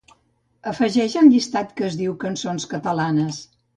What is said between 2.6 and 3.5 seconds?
catalanes".